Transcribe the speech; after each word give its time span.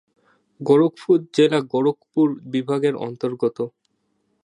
গোরখপুর 0.61 1.17
জেলা 1.35 1.59
গোরখপুর 1.73 2.27
বিভাগের 2.53 2.95
অন্তর্গত। 3.05 3.57